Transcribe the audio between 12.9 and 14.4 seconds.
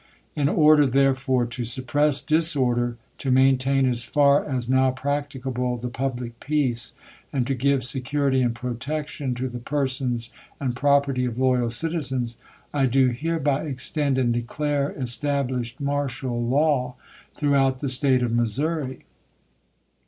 hereby extend and